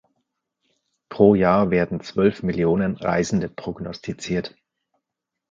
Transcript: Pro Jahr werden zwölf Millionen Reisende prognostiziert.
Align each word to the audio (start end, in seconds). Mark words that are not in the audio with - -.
Pro 1.09 1.35
Jahr 1.35 1.69
werden 1.69 2.01
zwölf 2.01 2.41
Millionen 2.41 2.95
Reisende 2.97 3.49
prognostiziert. 3.49 4.55